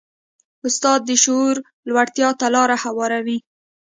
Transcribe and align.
استاد 0.67 0.99
د 1.05 1.11
شعور 1.23 1.55
لوړتیا 1.87 2.29
ته 2.39 2.47
لاره 2.55 2.75
هواروي. 2.83 3.37